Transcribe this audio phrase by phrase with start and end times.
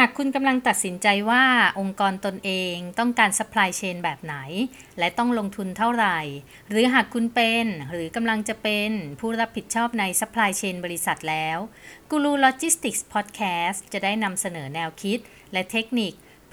[0.00, 1.44] หากคุณกำลังตัดสินใจว่า
[1.80, 4.36] องค์กรตนเองต้องการ supply chain แบบไหน
[4.98, 6.18] และต้องลงทุนเท่าไหร่
[6.68, 8.90] หรือหากคุณเป็นหรือกำลังจะเป็น
[9.20, 11.58] ผู้รับผิดชอบใน supply chain บริษัทแล้ว
[12.10, 15.18] Guru Logistics Podcast จะได้นำเสนอแนวคิด
[15.52, 16.12] และเทคนิค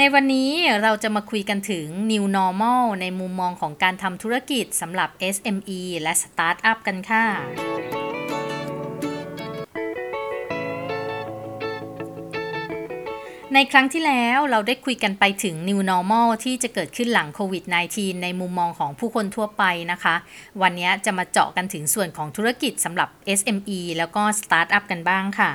[0.00, 0.50] ในวันนี้
[0.82, 7.24] เราจะมาคุยกันถึง New Normal ในมุมมองของการทำธุรกิจสำหรับ SME และ Startup กันค่ะ
[13.54, 20.14] ในครั้งที่แล้วเราได้คุยกันไปถึง New Normal ที่จะเกิดขึ้นหลังโควิด -19 ในมุมมองของผู้คนทั่วไปนะคะ
[20.62, 25.52] วันนี้จะมาเจาะกันถึงส่วนของธุรกิจสำหรับ SME แล้วก็ Startup กันบ้างค่ะ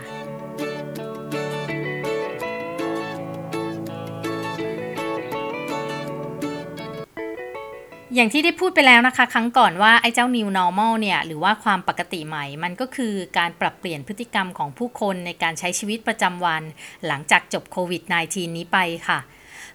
[8.15, 16.63] อย่างที่ได้พูดไปแล้วนะคะ ครั้งก่อนว่าไอ้เจ้า new normal เนี่ยหรือว่าความปกติใหม่ มันก็คือการปรับเปลี่ยนพฤติกรรมของผู้คนในการใช้ชีวิตประจำวัน
[17.07, 19.19] หลังจากจบโควิด -19 นี้ไปค่ะ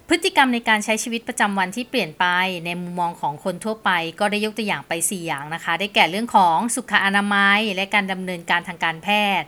[0.07, 2.25] พฤติกรรมในการใช้ชีวิตประจำวันที่เปลี่ยนไป
[2.65, 9.07] ในมุมมองของคนทั่วไป ก็ได้ยกตัวอย่างไป 4 อย่างนะคะ ได้แก่เรื่องของสุขอนามัย และการดำเนินการทางการแพ
[9.41, 9.47] ทย์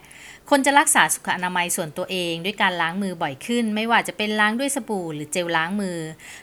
[0.49, 5.97] คนจะรักษาสุขอนามัยส่วนตัวเองด้วยการล้างมือบ่อยขึ้น ไม่ว่าจะเป็นล้างด้วยสบู่หรือเจลล้างมือ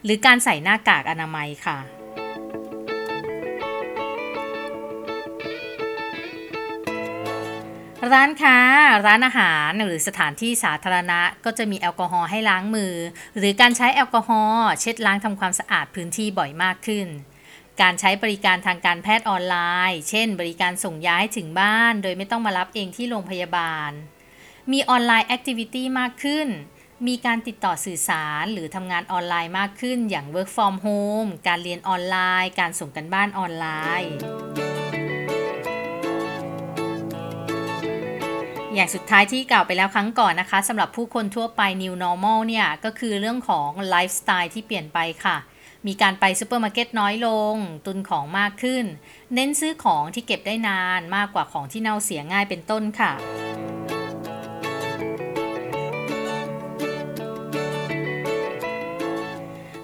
[0.05, 1.98] หรือการใส่หน้ากากอนามัยค่ะ
[8.15, 8.59] ร้านค้า
[9.07, 12.95] ร้านอาหารหรือสถานที่สาธารณะก็จะมีแอลกอฮอล์ให้ล้างมือ
[13.37, 17.07] หรือการใช้แอลกอฮอล์เช็ดล้างทำความสะอาดพื้นที่บ่อยมากขึ้น
[17.81, 19.57] การใช้บริการทางการแพทย์ออนไล
[19.91, 23.91] น์ เช่น บริการส่งย้ายถึงบ้าน โดยไม่ต้องมารับเองที่โรงพยาบาล
[24.73, 26.49] มีออนไลน์ activity มากขึ้น
[27.07, 33.67] มีการติดต่อสื่อสารหรือทำงานออนไลน์มากขึ้น อย่าง work from home การเรียนออนไลน์ การส่งการบ้านออนไล
[34.01, 34.68] น์
[38.79, 45.37] อย่างสุดท้ายที่กล่าวไปแล้วครั้งก่อนนะคะสำหรับผู้คนทั่วไป New Normal เนี่ย ก็คือเรื่องของไลฟ์สไตล์ที่เปลี่ยนไปค่ะ
[45.87, 47.55] มีการไปซูเปอร์มาร์เก็ตน้อยลง
[47.87, 48.85] ตุนของมากขึ้น
[49.35, 53.13] เน้นซื้อของที่เก็บได้นานมากกว่าของที่เน่าเสียง่ายเป็นต้นค่ะ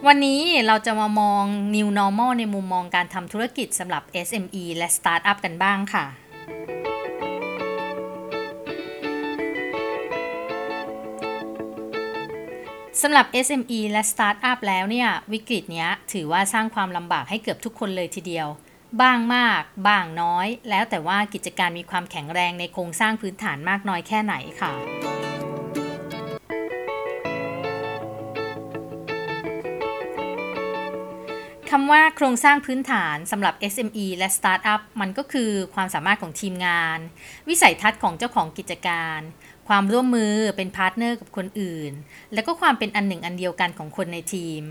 [0.07, 1.45] วันนี้เราจะมามอง
[1.75, 6.24] New Normal ในมุมมองการทำธุรกิจสำหรับ SME และ Startup กันบ้างค่ะ
[13.07, 18.49] สำหรับ SME และ Startup แล้วเนี่ย วิกฤตเนี้ยถือว่าสร้างความลำบากให้เกือบทุกคนเลยทีเดียว
[19.01, 24.73] บ้างมาก บ้างน้อย แล้วแต่ว่ากิจการมีความแข็งแรงในโครงสร้างพื้นฐานมากน้อยแค่ไหนค่ะ
[31.71, 36.99] คำว่าโครงสร้างพื้นฐานสำหรับ SME และ Startup มันก็คือความสามารถของทีมงาน
[37.49, 39.21] วิสัยทัศน์ของเจ้าของกิจการ
[39.69, 41.93] ความร่วมมือเป็น partner กับคนอื่น
[42.35, 44.63] แล้วก็ความเป็นอันหนึ่งอันเดียวกันของคนในทีม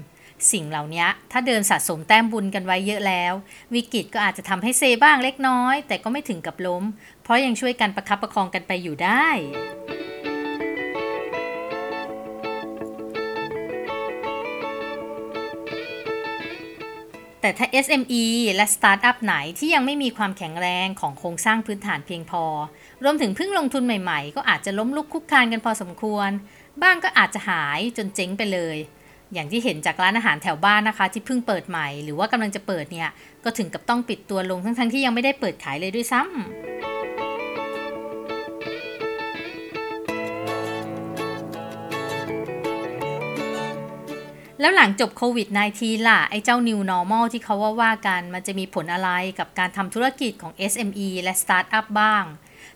[0.51, 3.33] สิ่งเหล่านี้ถ้าเดิมสะสมแต้มบุญกันไว้เยอะแล้ว
[3.73, 6.83] วิกฤตก็อาจจะทำให้เซบ้างเล็กน้อย แต่ก็ไม่ถึงกับล้ม
[7.23, 9.27] เพราะยังช่วยกันประคับประคองกันไปอยู่ได้
[17.45, 18.23] แต่ถ้า SME
[18.55, 22.43] และสตาร์ทอัพไหนที่ยังไม่มีความแข็งแรงของโครงสร้างพื้นฐานเพียงพอ
[23.03, 26.29] รวมถึงเพิ่งลงทุนใหม่ๆ ก็อาจจะล้มลุกคุกคานกันพอสมควร
[26.81, 28.77] บ้างก็อาจจะหายจนเจ๊งไปเลย
[29.33, 33.09] อย่างที่เห็นจากร้านอาหารแถวบ้านนะคะ ที่เพิ่งเปิดใหม่ หรือว่ากำลังจะเปิดเนี่ย
[33.43, 36.72] ก็ถึงกับต้องปิดตัวลงทั้งๆที่ยังไม่ได้เปิดขายเลยด้วยซ้ำ
[44.63, 45.47] แล้วหลังจบโควิด
[45.79, 52.23] -19 ล่ะ ไอ้เจ้า New Normal ที่เขาว่าว่ากัน มันจะมีผลอะไรกับการทำธุรกิจของ SME และ Startup บ้าง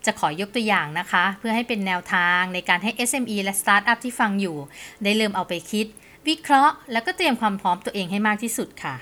[0.05, 4.57] จะขอยกตัวอย่างนะคะ เพื่อให้เป็นแนวทางในการให้ SME และ Startup ที่ฟังอยู่
[5.03, 5.85] ได้เริ่มเอาไปคิด
[6.27, 8.95] วิเคราะห์ แล้วก็เตรียมความพร้อมตัวเองให้มากที่สุดค่ะ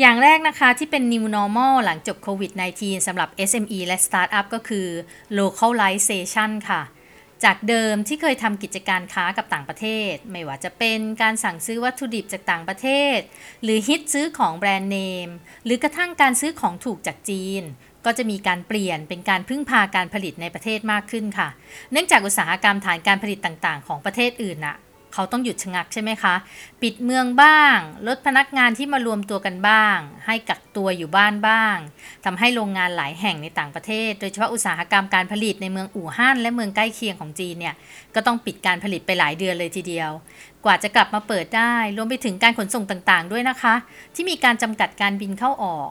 [0.00, 4.86] อย่างแรกนะคะที่เป็น new normal หลังจบโควิด -19 สำหรับ SME และ Startup ก็คือ
[5.38, 6.82] localization ค่ะ
[7.44, 13.18] จากเดิมที่เคยทำกิจการค้ากับต่างประเทศ ไม่ว่าจะเป็นการสั่งซื้อวัตถุดิบจากต่างประเทศ
[13.62, 15.28] หรือฮิตซื้อของแบรนด์เนม
[15.64, 17.62] หรือกระทั่งการซื้อของถูกจากจีน
[18.04, 21.48] ก็จะมีการเปลี่ยนเป็นการพึ่งพาการผลิตในประเทศมากขึ้นค่ะ
[21.92, 24.76] เนื่องจากอุตสาหกรรมฐานการผลิตต่างๆ ของประเทศอื่นน่ะ
[25.14, 26.34] เขาต้องหยุดชะงักใช่ไหมคะ
[26.82, 31.76] ปิดเมืองบ้าง ลดพนักงานที่มารวมตัวกันบ้าง ให้กักตัวอยู่บ้านบ้าง
[32.24, 37.74] ทำให้โรงงานหลายแห่งในต่างประเทศ โดยเฉพาะอุตสาหกรรมการผลิตในเมืองอู่ฮั่นและเมืองใกล้เคียงของจีนเนี่ย
[38.14, 40.10] ก็ต้องปิดการผลิตไปหลายเดือนเลยทีเดียว
[40.64, 43.74] กว่าจะกลับมาเปิดได้ รวมไปถึงการขนส่งต่างๆ ด้วยนะคะ
[44.14, 45.90] ที่มีการจำกัดการบินเข้าออก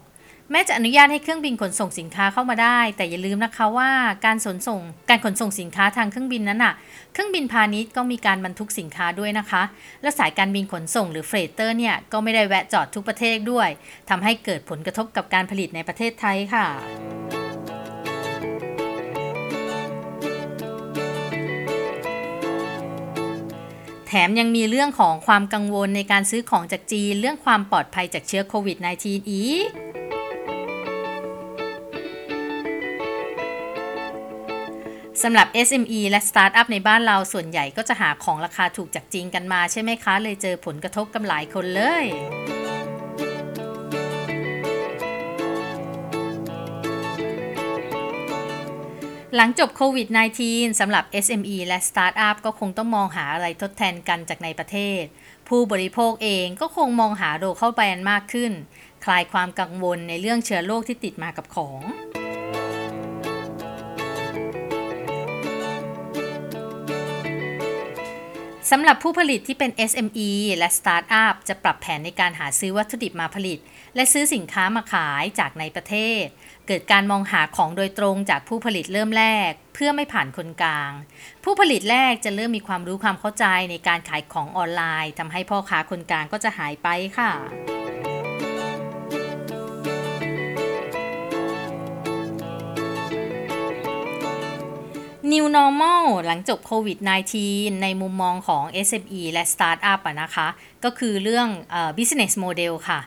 [0.54, 3.90] แม้จะอนุญาตให้เครื่องบินขนส่งสินค้าเข้ามาได้ แต่อย่าลืมนะคะว่า
[4.26, 6.74] การขนส่ง การขนส่งสินค้าทางเครื่องบินนั้นน่ะ
[7.14, 9.64] เครื่องบินพาณิชย์ก็มีการบรรทุกสินค้าด้วยนะคะ
[10.02, 13.70] และสายการบินขนส่งหรือเฟรเตอร์เนี่ยก็ไม่ได้แวะจอดทุกประเทศด้วย
[14.10, 16.68] ทำให้เกิดผลกระทบกับการผลิตในประเทศไทยค่ะ
[24.08, 29.91] แถมยังมีเรื่องของความกังวลในการซื้อของจากจีน เรื่องความปลอดภัยจากเชื้อโควิด -19 อีก
[35.26, 42.06] สำหรับ SME และสตาร์ทอัพในบ้านเราส่วนใหญ่ก็จะหาของราคาถูกจากจีนกันมาใช่ไหมคะ เลยเจอผลกระทบกับหลายคนเลย
[49.36, 50.08] หลังจบโควิด
[50.44, 55.02] -19 สำหรับ SME และสตาร์ทอัพก็คงต้องมองหาอะไรทดแทนกันจากในประเทศ
[55.48, 58.52] ผู้บริโภคเองก็คงมองหา local brand มากขึ้น
[59.06, 61.82] คลายความกังวลในเรื่องเชื้อโรคที่ติดมากับของ
[68.74, 73.60] สำหรับผู้ผลิตที่เป็น SME และสตาร์ทอัพจะปรับแผนในการหาซื้อวัตถุดิบมาผลิต
[73.96, 76.24] และซื้อสินค้ามาขายจากในประเทศ
[76.68, 80.92] เกิดการมองหาของโดยตรงจากผู้ผลิตเริ่มแรก เพื่อไม่ผ่านคนกลาง
[81.44, 86.88] ผู้ผลิตแรกจะเริ่มมีความรู้ความเข้าใจในการขายของออนไลน์ทำให้พ่อค้าคนกลางก็จะหายไป
[87.18, 87.32] ค่ะ
[95.32, 96.98] New Normal หลังจบโควิด
[97.40, 100.48] -19 ในมุมมองของ SME และ Startup อะนะคะ
[100.84, 101.48] ก็คือเรื่อง
[101.98, 103.00] business model ค่ะ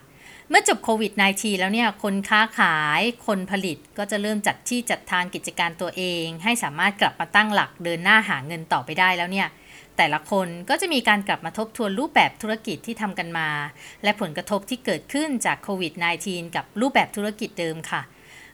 [0.49, 9.49] เมื่อจบโควิด -19 แล้วเนี่ย คนค้าขาย คนผลิตก็จะเริ่มจัดที่จัดทางกิจการตัวเอง ให้สามารถกลับมาตั้งหลักเดินหน้าหาเงินต่อไปได้แล้วเนี่ย
[9.97, 13.49] แต่ละคนก็จะมีการกลับมาทบทวนรูปแบบธุรกิจที่ทำกันมา
[14.03, 15.93] และผลกระทบที่เกิดขึ้นจากโควิด
[16.25, 18.03] -19 กับรูปแบบธุรกิจเดิมค่ะ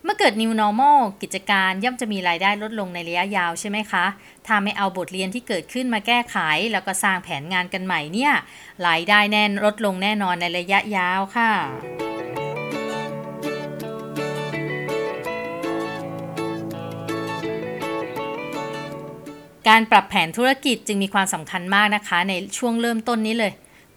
[0.05, 4.05] เมื่อเกิด new normal กิจการย่อมจะมีรายได้ลดลงในระยะยาวใช่ไหมคะ
[4.47, 6.37] ถ้าไม่เอาบทเรียนที่เกิดขึ้นมาแก้ไข
[6.73, 8.33] แล้วก็สร้างแผนงานกันใหม่เนี่ย
[8.87, 11.51] รายได้แน่นลดลงแน่นอนในระยะยาวค่ะ
[19.69, 23.53] การปรับแผนธุรกิจจึงมีความสำคัญมากนะคะ ในช่วงเริ่มต้นนี้เลย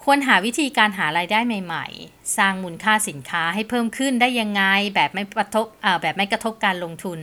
[0.07, 4.63] ควรหาวิธีการหารายได้ใหม่ ๆ สร้างมูลค่าสินค้าให้เพิ่มขึ้นได้ยังไง
[4.95, 5.65] แบบไม่กระทบ
[6.01, 7.19] แบบไม่กระทบการลงทุน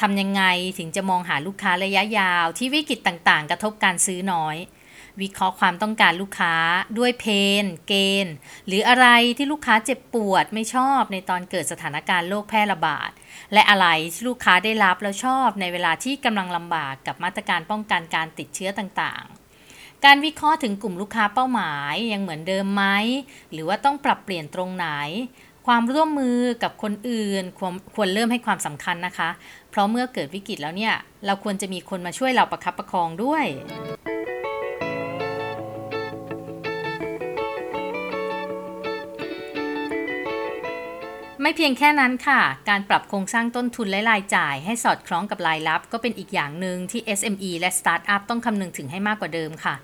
[0.00, 0.42] ทำยังไง
[0.78, 4.56] ถึงจะมองหาลูกค้าระยะยาว ที่วิกฤตต่างๆ กระทบการซื้อน้อย
[5.20, 6.54] วิเคราะห์ความต้องการลูกค้า
[6.98, 7.24] ด้วยเพ
[7.62, 7.94] น เก
[8.24, 8.34] ณฑ์
[8.66, 9.06] หรืออะไร
[9.36, 13.10] ที่ลูกค้าเจ็บปวดไม่ชอบในตอนเกิดสถานการณ์โรคแพร่ระบาด
[13.52, 19.43] และอะไรที่ลูกค้าได้รับแล้วชอบในเวลาที่กำลังลำบากกับมาตรการป้องกันการติดเชื้อต่างๆ
[20.04, 22.84] การวิเคราะห์ถึงกลุ่มลูกค้าเป้าหมายยังเหมือนเดิมไหม
[23.52, 24.86] หรือว่าต้องปรับเปลี่ยนตรงไหน
[25.66, 29.30] ความร่วมมือกับคนอื่นควรควรเริ่มให้ความสำคัญนะคะ
[29.70, 30.94] เพราะเมื่อเกิดวิกฤตแล้วเนี่ย
[31.26, 33.44] เราควรจะมีคนมาช่วยเราประคับประคองด้วย
[41.46, 49.74] ไม่เพียงแค่นั้นค่ะ การปรับโครงสร้างต้นทุนและรายจ่าย ให้สอดคล้องกับรายรับ ก็เป็นอีกอย่างหนึ่งที่ SME และ Startup ต้องคำนึงถึงให้มากกว่าเดิมค่ะ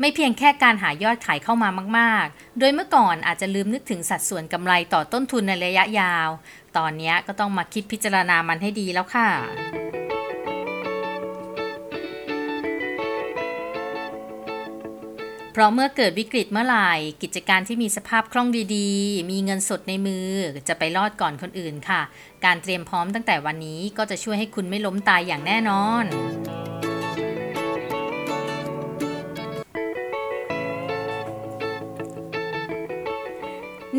[0.00, 6.28] ไม่เพียงแค่การหายอดขายเข้ามามาก ๆ โดยเมื่อก่อนอาจจะลืมนึกถึงสัดส่วนกำไรต่อต้นทุนในระยะยาว
[6.76, 9.28] ตอนนี้ก็ต้องมาคิดพิจารณามันให้ดีแล้วค่ะ
[15.52, 16.90] เพราะเมื่อเกิดวิกฤตเมื่อไหร่
[17.22, 20.26] กิจการที่มีสภาพคล่องดีๆ มีเงินสดในมือ
[20.68, 22.00] จะไปรอดก่อนคนอื่นค่ะ
[22.44, 26.04] การเตรียมพร้อมตั้งแต่วันนี้ก็จะช่วยให้คุณไม่ล้มตายอย่างแน่นอน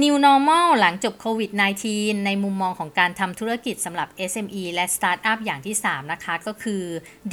[0.02, 1.52] New Normal หลังจบโควิด
[1.88, 6.84] -19 ในมุมมองของการทำธุรกิจสำหรับ SME และ Startup อย่างที่ 3 นะคะ ก็คือ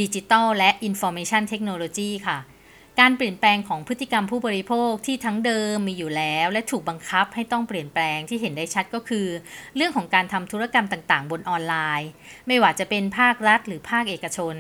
[0.01, 2.39] Digital และ Information Technology ค่ะ
[3.01, 9.27] การเปลี่ยนแปลงของพฤติกรรมผู้บริโภคที่ทั้งเดิมมีอยู่แล้ว และถูกบังคับให้ต้องเปลี่ยนแปลงที่เห็นได้ชัดก็คือ
[9.77, 12.11] เรื่องของการทำธุรกรรมต่างๆ บนออนไลน์
[12.47, 14.55] ไม่ว่าจะเป็นภาครัฐหรือภาคเอกชน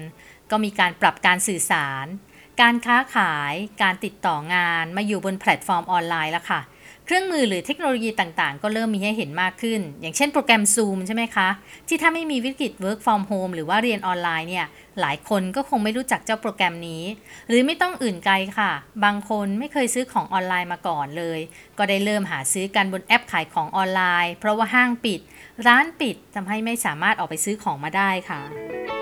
[0.50, 2.07] ก็มีการปรับการสื่อสาร
[2.61, 6.61] การค้าขาย การติดต่องานมาอยู่บนแพลตฟอร์มออนไลน์แล้วค่ะ
[7.11, 11.49] เครื่องมือหรือเทคโนโลยีต่างๆ ก็เริ่มมีให้เห็นมากขึ้น อย่างเช่นโปรแกรม Zoom ใช่ไหมคะ
[11.88, 14.67] ที่ถ้าไม่มีวิกฤต Work from Home หรือว่าเรียนออนไลน์เนี่ย
[15.00, 17.03] หลายคนก็คงไม่รู้จักเจ้าโปรแกรมนี้
[17.49, 18.73] หรือไม่ต้องอื่นไกลค่ะ
[19.05, 21.41] บางคนไม่เคยซื้อของออนไลน์มาก่อนเลย
[21.79, 25.21] ก็ได้เริ่มหาซื้อกันบนแอปขายของออนไลน์ เพราะว่าห้างปิด
[25.67, 28.98] ร้านปิดทำให้ไม่สามารถออกไปซื้อของมาได้ค่ะ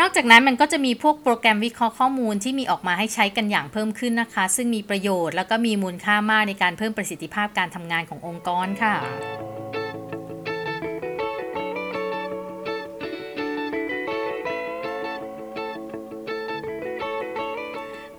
[0.00, 8.94] นอกจากนั้นมันก็จะมีพวกโปรแกรมวิเคราะห์ข้อมูลที่มีออกมาให้ใช้กันอย่างเพิ่มขึ้นนะคะ ซึ่งมีประโยชน์แล้วก็มีมูลค่ามากในการเพิ่มประสิทธิภาพการทำงานขององค์กรค่ะ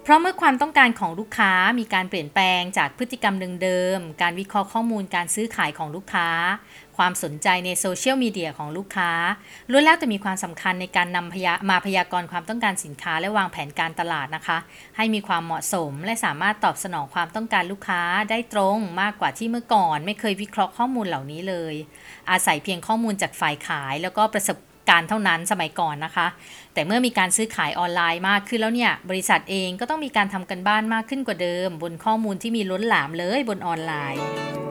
[0.06, 6.30] เพราะเมื่อความต้องการของลูกค้ามีการเปลี่ยนแปลงจากพฤติกรรมเดิมๆ การวิเคราะห์ข้อมูลการซื้อขายของลูกค้า
[6.98, 9.12] ความสนใจในโซเชียลมีเดียของลูกค้า
[9.72, 14.58] ล้วนแล้วแต่มีความสำคัญในการนำพยามาพยากรณ์ความต้องการสินค้าและวางแผนการตลาดนะคะ
[14.98, 21.76] ให้มีความเหมาะสมและสามารถตอบสนองความต้องการลูกค้าได้ตรงมากกว่าที่เมื่อก่อน ไม่เคยวิเคราะห์ข้อมูลเหล่านี้เลย
[22.32, 24.58] อาศัยเพียงข้อมูลจากฝ่ายขาย แล้วก็ประสบ
[24.90, 26.28] การเท่านั้นสมัยก่อนนะคะ
[26.74, 34.65] แต่เมื่อมีการซื้อขายออนไลน์มากขึ้นแล้วเนี่ย บริษัทเองก็ต้องมีการทำกันบ้านมากขึ้นกว่าเดิม บนข้อมูลที่มีล้นหลามเลยบนออนไลน์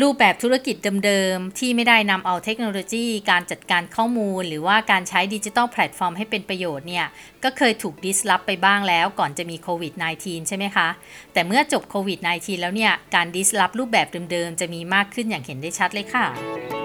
[0.00, 7.06] รูปแบบธุรกิจเดิมๆ ที่ไม่ได้นำเอาเทคโนโลยี การจัดการข้อมูล หรือว่าการใช้ดิจิทัลแพลตฟอร์มให้เป็นประโยชน์เนี่ย
[7.44, 10.88] ก็เคยถูก disrupt ไปบ้างแล้วก่อนจะมีโควิด -19 ใช่ไหมคะ
[11.32, 16.81] แต่เมื่อจบโควิด -19 แล้วเนี่ย การ disrupt รูปแบบเดิมๆ จะมีมากขึ้นอย่างเห็นได้ชัดเลยค่ะ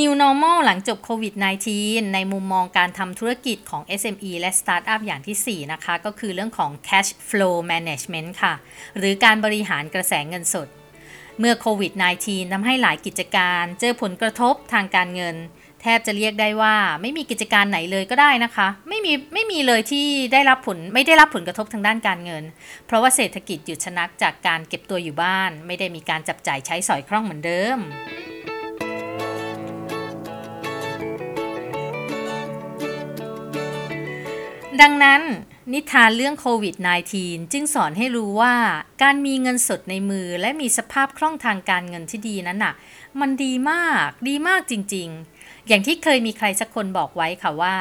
[0.00, 1.34] New Normal หลังจบโควิด
[1.74, 8.54] -19 ในมุมมองการทำธุรกิจของ SME และ Startup อย่างที่ 4 นะคะ ก็คือเรื่องของ Cash Flow Management ค่ะ
[8.96, 10.68] หรือการบริหารกระแสเงินสด
[11.38, 15.36] เมื่อโควิด -19 ทำให้หลายกิจการเจอผลกระทบทางการเงิน
[15.82, 22.44] แทบจะเรียกได้ว่าไม่มีกิจการไหนเลยก็ได้นะคะ ไม่มีไม่มีเลยที่ได้รับผลไม่ได้รับผลกระทบทางด้านการเงิน
[22.86, 27.78] เพราะว่าเศรษฐกิจหยุดชะนักจากการเก็บตัวอยู่บ้าน ไม่ได้มีการจับจ่ายใช้สอยคล่องเหมือนเดิม
[34.80, 35.22] ดังนั้น
[35.72, 36.74] นิทานเรื่องโควิด
[37.14, 38.54] -19 จึงสอนให้รู้ว่า
[39.02, 42.74] การมีเงินสดในมือและมีสภาพคล่องทางการเงินที่ดีนั้นน่ะ
[43.20, 47.76] มันดีมากดีมากจริง ๆ อย่างที่เคยมีใครสักคนบอกไว้ค่ะว่า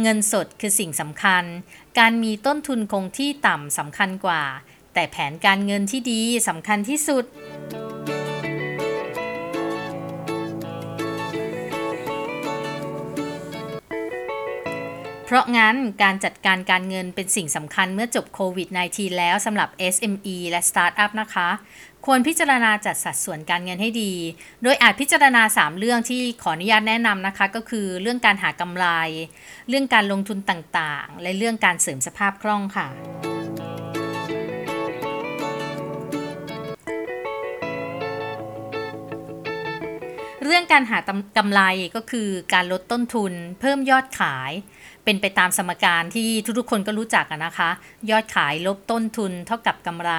[0.00, 1.44] เงินสดคือสิ่งสำคัญ
[1.98, 4.42] การมีต้นทุนคงที่ต่ำสำคัญกว่า
[4.94, 7.24] แต่แผนการเงินที่ดีสำคัญที่สุด
[15.30, 21.48] เพราะงั้นการจัดการการเงินเป็นสิ่งสำคัญเมื่อจบโควิด -19 แล้วสำหรับ SME และ Startup นะคะ
[22.06, 24.12] ควรพิจารณาจัดสัดส่วนการเงินให้ดี
[24.62, 28.86] โดยอาจพิจารณา 3 เรื่องที่ขออนุญาตแนะนำนะคะ ก็คือเรื่องการหากำไร
[29.68, 32.88] เรื่องการลงทุนต่างๆ และเรื่องการเสริมสภาพคล่องค่ะ
[40.44, 40.98] เรื่องการหา
[41.36, 41.60] กำไร
[41.96, 44.52] ก็คือการลดต้นทุน เพิ่มยอดขาย
[45.10, 47.70] เป็นไปตามสมการที่ทุกๆคนก็รู้จักนะคะ
[48.10, 50.12] ยอดขายลบต้นทุนเท่ากับกำไร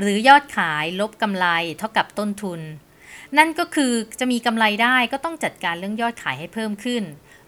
[0.00, 1.46] หรือยอดขายลบกำไร
[1.78, 2.60] เท่ากับต้นทุน
[3.38, 7.02] นั่นก็คือจะมีกำไรได้ก็ต้องจัดการเรื่องยอดขายให้เพิ่มขึ้น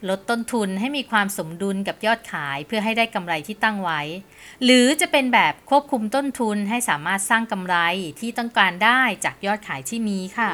[0.08, 4.00] ลดต้นทุนให้มีความสมดุลกับยอดขายเพื่อให้ได้กำไรที่ตั้งไว้
[4.64, 7.76] หรือจะเป็นแบบควบคุมต้นทุนให้สามารถสร้างกำไร
[8.20, 10.52] ที่ต้องการได้จากยอดขายที่มีค่ะ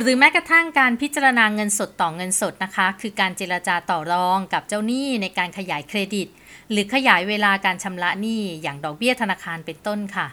[0.00, 6.28] หรือแม้กระทั่งการพิจารณาเงินสดต่อเงินสดนะคะ คือการเจรจาต่อรองกับเจ้าหนี้ในการขยายเครดิต
[6.70, 10.26] หรือขยายเวลาการชำระหนี้อย่างดอกเบี้ยธนาคารเป็นต้นค่ะ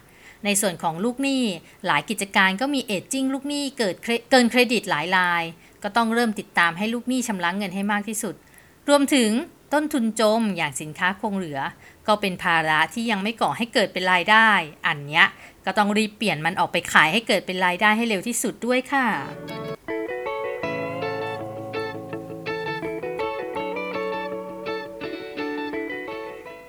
[0.46, 1.44] ในส่วนของลูกหนี้
[1.86, 3.96] หลายกิจการก็มีเอจจิ้งลูกหนี้เกิด
[4.32, 5.44] เกินเครดิตหลายราย
[5.84, 8.36] ก็ต้องเริ่มติดตามให้ลูกหนี้ชำระเงินให้มากที่สุด
[8.90, 9.30] รวมถึง
[9.74, 11.60] ต้นทุนจมอย่างสินค้าคงเหลือ
[12.08, 14.50] ก็เป็นภาระที่ยังไม่ก่อให้เกิดเป็นรายได้
[14.88, 15.26] อันเนี้ย
[15.66, 19.08] ก็ต้องรีบเปลี่ยนมันออกไปขายให้เกิดเป็นรายได้ให้เร็วที่สุดด้วยค่ะ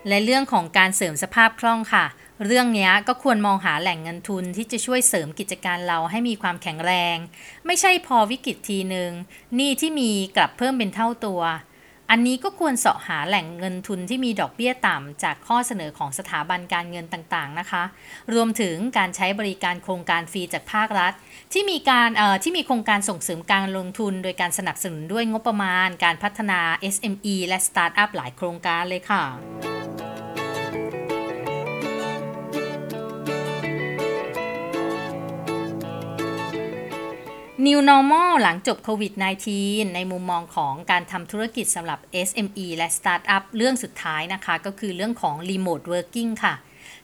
[0.08, 2.06] และเรื่องของการเสริมสภาพคล่องค่ะ
[2.46, 7.16] เรื่องนี้ก็ควรมองหาแหล่งเงินทุนที่จะช่วยเสริมกิจการเราให้มีความแข็งแรง
[7.66, 9.10] ไม่ใช่พอวิกฤตทีหนึ่ง
[9.54, 11.42] หนี้ที่มีกลับเพิ่มเป็นเท่าตัว
[12.12, 17.82] อันนี้ก็ควรเสาะหาแหล่งเงินทุนที่มีดอกเบี้ยต่ำจากข้อเสนอของสถาบันการเงินต่างๆนะคะ
[18.34, 21.12] รวมถึงการใช้บริการโครงการฟรีจากภาครัฐ
[21.52, 26.60] ที่มีการเอ่อที่มีโครงการส่งเสริมการลงทุน โดยการสนับสนุนด้วยงบประมาณ การพัฒนา
[26.94, 29.22] SME และสตาร์ทอัพหลายโครงการเลยค่ะ
[37.66, 39.12] New Normal หลังจบโควิด
[39.54, 41.98] -19 ในมุมมองของการทำธุรกิจสำหรับ
[42.28, 46.54] SME และ Startup เรื่องสุดท้ายนะคะ ก็คือเรื่องของ Remote Working ค่ะ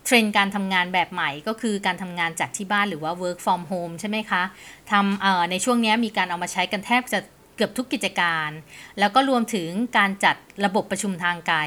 [0.05, 4.43] เทรนด์การทำงานแบบใหม่ก็คือการทำงานจากที่บ้านหรือว่า work from home ใช่ไหมคะ
[4.91, 7.19] ทำในช่วงนี้มีการเอามาใช้กันแทบจะ
[7.57, 8.51] เกือบทุกกิจการ
[8.99, 11.59] แล้วก็รวมถึงการจัดระบบประชุมทางไกล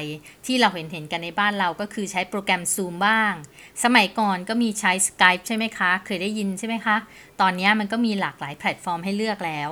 [0.46, 3.32] ที่เราเห็นเห็นกันในบ้านเราก็คือใช้โปรแกรม Zoom บ้าง
[3.84, 6.96] สมัยก่อนก็มีใช้ Skype ใช่ไหมคะ เคยได้ยินใช่ไหมคะ
[7.40, 9.70] ตอนนี้มันก็มีหลากหลายแพลตฟอร์มให้เลือกแล้ว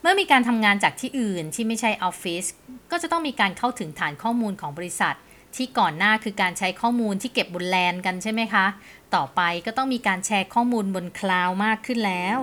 [0.00, 2.44] เมื่อมีการทำงานจากที่อื่นที่ไม่ใช่ออฟฟิศ
[2.90, 5.16] ก็จะต้องมีการเข้าถึงฐานข้อมูลของบริษัท
[5.56, 8.66] ที่ก่อนหน้าคือการใช้ข้อมูลที่เก็บบนแลนกันใช่ไหมคะ
[9.14, 12.38] ต่อไปก็ต้องมีการแชร์ข้อมูลบน cloud มากขึ้นแล้ว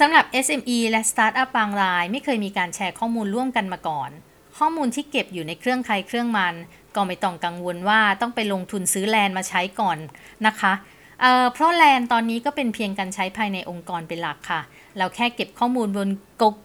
[0.00, 4.10] สำหรับ SME และ Startup บางราย ไม่เคยมีการแชร์ข้อมูลร่วมกันมาก่อน
[4.58, 6.54] ข้อมูลที่เก็บอยู่ในเครื่องใครเครื่องมัน
[6.94, 9.98] ก็ไม่ต้องกังวลว่าต้องไปลงทุนซื้อแลนมาใช้ก่อน
[10.46, 10.72] นะคะ
[11.20, 14.60] เเพราะแลนตอนนี้ก็เป็นเพียงการใช้ภายในองค์กรเป็นหลักค่ะ
[14.98, 16.08] เราแค่เก็บข้อมูลบน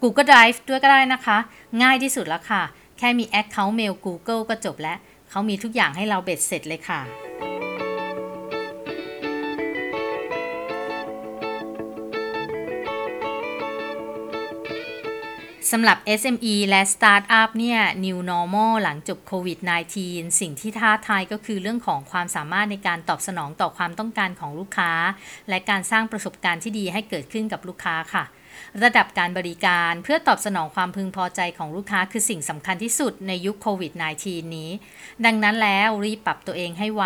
[0.01, 1.37] Google Drive ด้วยก็ได้นะคะ
[1.83, 2.61] ง่ายที่สุดแล้วค่ะ
[2.97, 4.97] แค่มี Account Mail Google ก็จบแล้ว
[5.29, 7.30] เขามีทุกอย่างให้เราเบ็ดเสร็จเลยค่ะ
[15.71, 19.59] สำหรับ SME และ Startup เนี่ย New Normal หลังจบโควิด
[19.99, 24.91] -19 สิ่งที่ท้าทายก็คือเรื่องของความสามารถในการตอบสนองต่อความต้องการของลูกค้า
[25.49, 28.23] และการสร้างประสบการณ์ที่ดีให้เกิดขึ้นกับลูกค้าค่ะ
[28.83, 33.91] ระดับการบริการเพื่อตอบสนองความพึงพอใจของลูกค้าคือสิ่งสำคัญที่สุดในยุคโควิด
[34.23, 34.71] -19 นี้
[35.25, 37.03] ดังนั้นแล้วรีบปรับตัวเองให้ไว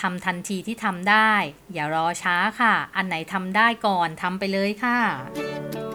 [0.00, 1.32] ทำทันทีที่ทำได้
[1.72, 5.89] อย่ารอช้าค่ะ อันไหนทำได้ก่อนทำไปเลยค่ะ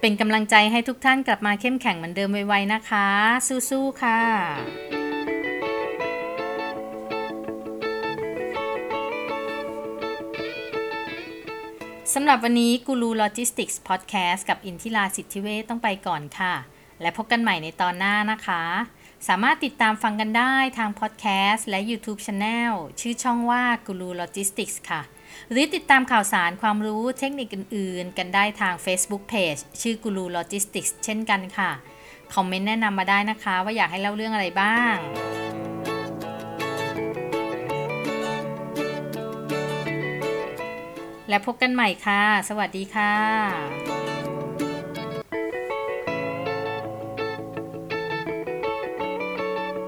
[0.00, 3.08] เป็นกำลังใจให้ทุกท่านกลับมาเข้มแข็งเหมือนเดิมไวๆนะคะ
[3.70, 4.20] สู้ๆค่ะ
[12.14, 16.54] สำหรับวันนี้กูรูโลจิสติกส์พอดแคสต์กับอินทิราสิทธิเวทต้องไปก่อนค่ะ
[17.00, 18.62] และพบกันใหม่ในตอนหน้านะคะ
[19.28, 25.00] สามารถติดตามฟังกันได้ทางพอดแคสต์และ YouTube Channel ชื่อช่องว่ากูรูโลจิสติกส์ค่ะ
[25.50, 31.70] หรือติดตามข่าวสารความรู้เทคนิคอื่นๆ กันได้ทาง Facebook Page ชื่อกูรูโลจิสติกส์เช่นกันค่ะ
[32.34, 34.94] คอมเมนต์แนะนำมาได้นะคะ ว่าอยากให้เล่าเรื่องอะไรบ้าง
[41.28, 43.97] และพบกันใหม่ค่ะ สวัสดีค่ะ